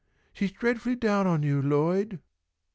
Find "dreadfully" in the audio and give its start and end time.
0.51-0.95